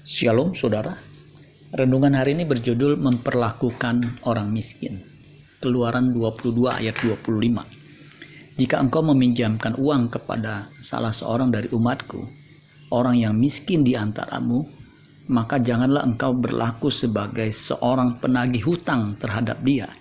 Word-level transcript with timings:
Shalom 0.00 0.56
saudara. 0.56 0.96
Renungan 1.76 2.16
hari 2.16 2.32
ini 2.32 2.48
berjudul 2.48 2.96
memperlakukan 2.96 4.24
orang 4.24 4.48
miskin. 4.48 5.04
Keluaran 5.60 6.16
22 6.16 6.56
ayat 6.72 6.96
25. 7.04 7.28
Jika 8.56 8.80
engkau 8.80 9.04
meminjamkan 9.04 9.76
uang 9.76 10.08
kepada 10.08 10.72
salah 10.80 11.12
seorang 11.12 11.52
dari 11.52 11.68
umatku, 11.68 12.16
orang 12.96 13.20
yang 13.20 13.36
miskin 13.36 13.84
di 13.84 13.92
antaramu, 13.92 14.64
maka 15.28 15.60
janganlah 15.60 16.08
engkau 16.08 16.32
berlaku 16.32 16.88
sebagai 16.88 17.52
seorang 17.52 18.24
penagih 18.24 18.72
hutang 18.72 19.20
terhadap 19.20 19.60
dia. 19.60 19.92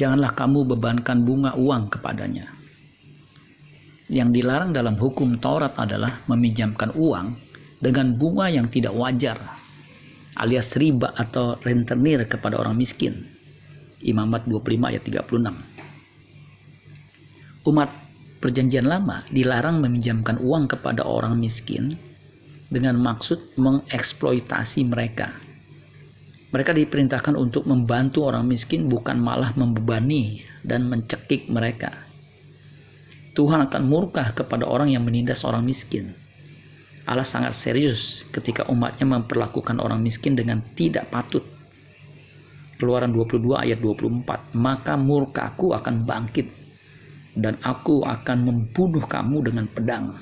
Janganlah 0.00 0.32
kamu 0.32 0.64
bebankan 0.64 1.28
bunga 1.28 1.52
uang 1.60 1.92
kepadanya. 1.92 2.48
Yang 4.08 4.40
dilarang 4.40 4.72
dalam 4.72 4.96
hukum 4.96 5.36
Taurat 5.44 5.76
adalah 5.76 6.24
meminjamkan 6.24 6.96
uang 6.96 7.43
dengan 7.84 8.16
bunga 8.16 8.48
yang 8.48 8.72
tidak 8.72 8.96
wajar 8.96 9.36
alias 10.40 10.72
riba 10.80 11.12
atau 11.12 11.60
rentenir 11.60 12.24
kepada 12.24 12.56
orang 12.56 12.80
miskin. 12.80 13.28
Imamat 14.00 14.48
25 14.48 14.88
ayat 14.88 15.02
36. 15.04 15.52
Umat 17.64 17.90
perjanjian 18.40 18.84
lama 18.84 19.24
dilarang 19.28 19.80
meminjamkan 19.80 20.36
uang 20.40 20.68
kepada 20.68 21.04
orang 21.04 21.36
miskin 21.36 21.96
dengan 22.68 22.96
maksud 23.00 23.56
mengeksploitasi 23.56 24.84
mereka. 24.88 25.32
Mereka 26.56 26.72
diperintahkan 26.72 27.34
untuk 27.36 27.66
membantu 27.66 28.24
orang 28.30 28.46
miskin 28.46 28.88
bukan 28.88 29.18
malah 29.20 29.52
membebani 29.58 30.40
dan 30.62 30.86
mencekik 30.88 31.52
mereka. 31.52 31.92
Tuhan 33.34 33.66
akan 33.66 33.82
murka 33.90 34.30
kepada 34.30 34.62
orang 34.68 34.94
yang 34.94 35.02
menindas 35.02 35.42
orang 35.42 35.66
miskin 35.66 36.23
Allah 37.04 37.26
sangat 37.28 37.52
serius 37.52 38.24
ketika 38.32 38.64
umatnya 38.72 39.04
memperlakukan 39.04 39.76
orang 39.76 40.00
miskin 40.00 40.32
dengan 40.32 40.64
tidak 40.72 41.12
patut. 41.12 41.44
Keluaran 42.80 43.12
22 43.12 43.44
ayat 43.60 43.78
24, 43.78 44.56
maka 44.56 44.96
murkaku 44.96 45.76
akan 45.76 46.08
bangkit 46.08 46.48
dan 47.36 47.60
aku 47.60 48.08
akan 48.08 48.38
membunuh 48.48 49.04
kamu 49.04 49.52
dengan 49.52 49.66
pedang 49.68 50.16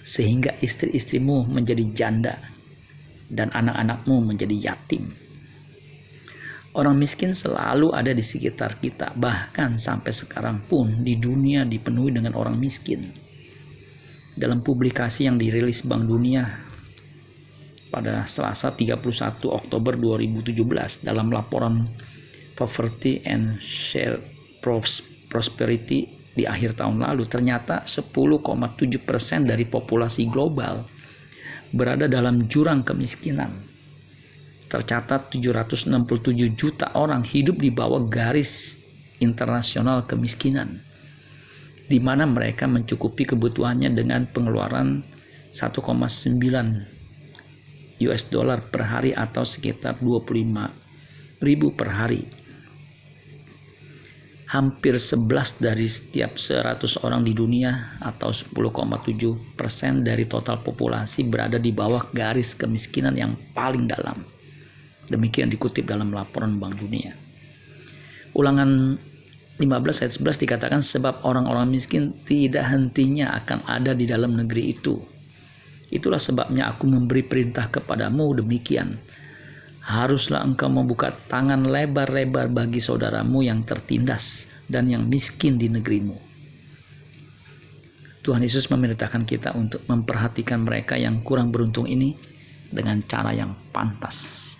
sehingga 0.00 0.56
istri-istrimu 0.64 1.52
menjadi 1.52 1.84
janda 1.92 2.40
dan 3.28 3.52
anak-anakmu 3.52 4.32
menjadi 4.32 4.72
yatim. 4.72 5.12
Orang 6.72 6.96
miskin 6.96 7.36
selalu 7.36 7.92
ada 7.92 8.12
di 8.12 8.24
sekitar 8.24 8.80
kita, 8.80 9.12
bahkan 9.16 9.76
sampai 9.76 10.12
sekarang 10.16 10.64
pun 10.64 11.04
di 11.04 11.16
dunia 11.16 11.64
dipenuhi 11.68 12.12
dengan 12.12 12.36
orang 12.36 12.56
miskin 12.56 13.25
dalam 14.36 14.60
publikasi 14.60 15.24
yang 15.24 15.40
dirilis 15.40 15.80
Bank 15.82 16.04
Dunia 16.04 16.44
pada 17.88 18.28
Selasa 18.28 18.76
31 18.76 19.00
Oktober 19.48 19.96
2017 19.96 21.00
dalam 21.00 21.32
laporan 21.32 21.88
Poverty 22.52 23.24
and 23.24 23.56
Share 23.64 24.20
Prosperity 25.32 26.12
di 26.36 26.44
akhir 26.44 26.76
tahun 26.76 27.00
lalu 27.00 27.24
ternyata 27.24 27.88
10,7% 27.88 28.44
dari 29.48 29.64
populasi 29.64 30.28
global 30.28 30.84
berada 31.72 32.04
dalam 32.04 32.44
jurang 32.44 32.84
kemiskinan. 32.84 33.64
Tercatat 34.66 35.32
767 35.32 36.58
juta 36.58 36.92
orang 36.92 37.24
hidup 37.24 37.56
di 37.56 37.70
bawah 37.72 38.02
garis 38.04 38.76
internasional 39.22 40.04
kemiskinan 40.04 40.85
di 41.86 42.02
mana 42.02 42.26
mereka 42.26 42.66
mencukupi 42.66 43.26
kebutuhannya 43.26 43.94
dengan 43.94 44.26
pengeluaran 44.26 45.06
1,9 45.54 46.96
US 47.96 48.28
dollar 48.28 48.60
per 48.68 48.82
hari 48.84 49.16
atau 49.16 49.46
sekitar 49.46 50.02
25 50.02 51.40
ribu 51.40 51.72
per 51.72 51.88
hari. 51.94 52.22
Hampir 54.46 54.94
11 54.94 55.58
dari 55.58 55.90
setiap 55.90 56.38
100 56.38 57.02
orang 57.02 57.26
di 57.26 57.34
dunia 57.34 57.98
atau 57.98 58.30
10,7 58.30 59.58
persen 59.58 60.06
dari 60.06 60.22
total 60.30 60.62
populasi 60.62 61.26
berada 61.26 61.58
di 61.58 61.74
bawah 61.74 62.06
garis 62.14 62.54
kemiskinan 62.54 63.18
yang 63.18 63.34
paling 63.50 63.90
dalam. 63.90 64.22
Demikian 65.10 65.50
dikutip 65.50 65.90
dalam 65.90 66.14
laporan 66.14 66.62
Bank 66.62 66.78
Dunia. 66.78 67.14
Ulangan 68.38 68.98
15 69.56 70.04
ayat 70.04 70.12
11 70.20 70.42
dikatakan 70.44 70.80
sebab 70.84 71.24
orang-orang 71.24 71.72
miskin 71.72 72.12
tidak 72.28 72.68
hentinya 72.68 73.32
akan 73.40 73.64
ada 73.64 73.96
di 73.96 74.04
dalam 74.04 74.36
negeri 74.36 74.76
itu. 74.76 75.00
Itulah 75.88 76.20
sebabnya 76.20 76.68
aku 76.68 76.84
memberi 76.84 77.24
perintah 77.24 77.72
kepadamu 77.72 78.36
demikian. 78.44 79.00
Haruslah 79.86 80.44
engkau 80.44 80.68
membuka 80.68 81.14
tangan 81.30 81.64
lebar-lebar 81.64 82.52
bagi 82.52 82.82
saudaramu 82.82 83.46
yang 83.46 83.64
tertindas 83.64 84.44
dan 84.68 84.90
yang 84.92 85.08
miskin 85.08 85.56
di 85.56 85.72
negerimu. 85.72 86.18
Tuhan 88.26 88.42
Yesus 88.42 88.66
memerintahkan 88.68 89.22
kita 89.22 89.54
untuk 89.54 89.86
memperhatikan 89.86 90.66
mereka 90.66 90.98
yang 90.98 91.22
kurang 91.22 91.54
beruntung 91.54 91.86
ini 91.86 92.18
dengan 92.66 92.98
cara 93.06 93.30
yang 93.30 93.54
pantas. 93.70 94.52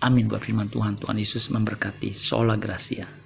Amin 0.00 0.26
buat 0.26 0.42
firman 0.42 0.66
Tuhan. 0.66 0.98
Tuhan 0.98 1.20
Yesus 1.20 1.52
memberkati. 1.52 2.10
Sola 2.16 2.56
Gracia. 2.56 3.21